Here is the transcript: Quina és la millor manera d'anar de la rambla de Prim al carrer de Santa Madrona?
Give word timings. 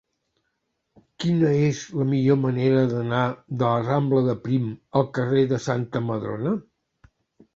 Quina 1.23 1.49
és 1.65 1.81
la 1.97 2.05
millor 2.13 2.39
manera 2.45 2.79
d'anar 2.93 3.19
de 3.61 3.67
la 3.73 3.83
rambla 3.89 4.23
de 4.29 4.35
Prim 4.47 4.65
al 5.01 5.05
carrer 5.19 5.43
de 5.53 5.59
Santa 5.67 6.01
Madrona? 6.09 6.55